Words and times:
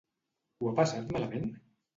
Ho 0.61 0.71
ha 0.71 0.73
passat 0.81 1.15
malament? 1.19 1.47